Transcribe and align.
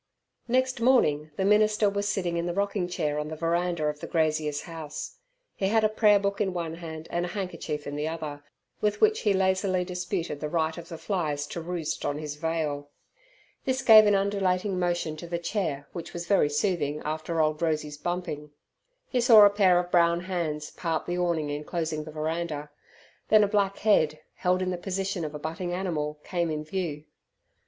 Next 0.47 0.79
morning 0.81 1.29
the 1.35 1.45
minister 1.45 1.87
was 1.87 2.09
sitting 2.09 2.35
in 2.35 2.47
the 2.47 2.55
rocking 2.55 2.87
chair 2.87 3.19
on 3.19 3.27
the 3.27 3.35
veranda 3.35 3.85
of 3.85 3.99
the 3.99 4.07
grazier's 4.07 4.61
house 4.61 5.19
He 5.53 5.67
had 5.67 5.83
a 5.83 5.89
prayer 5.89 6.17
book 6.17 6.41
in 6.41 6.55
one 6.55 6.73
hand 6.73 7.07
and 7.11 7.23
a 7.23 7.27
handkerchief 7.37 7.85
in 7.85 7.95
the 7.95 8.07
other, 8.07 8.43
with 8.81 8.99
which 8.99 9.19
he 9.19 9.31
lazily 9.31 9.83
disputed 9.85 10.39
the 10.39 10.49
right 10.49 10.75
of 10.75 10.89
the 10.89 10.97
flies 10.97 11.45
to 11.45 11.61
roost 11.61 12.03
on 12.03 12.17
his 12.17 12.37
veil. 12.37 12.89
This 13.65 13.83
gave 13.83 14.07
an 14.07 14.15
undulating 14.15 14.79
motion 14.79 15.17
to 15.17 15.27
the 15.27 15.37
chair 15.37 15.87
which 15.93 16.13
was 16.13 16.25
very 16.25 16.49
soothing 16.49 17.03
after 17.05 17.39
old 17.39 17.61
Rosey's 17.61 17.99
bumping. 17.99 18.49
He 19.07 19.21
saw 19.21 19.45
a 19.45 19.51
pair 19.51 19.77
of 19.77 19.91
brown 19.91 20.21
hands 20.21 20.71
part 20.71 21.05
the 21.05 21.19
awning 21.19 21.51
enclosing 21.51 22.05
the 22.05 22.11
veranda. 22.11 22.71
Then 23.27 23.43
a 23.43 23.47
black 23.47 23.77
head, 23.77 24.17
held 24.33 24.63
in 24.63 24.71
the 24.71 24.79
position 24.79 25.23
of 25.23 25.35
a 25.35 25.39
butting 25.39 25.73
animal, 25.73 26.17
came 26.23 26.49
in 26.49 26.63
view. 26.63 27.05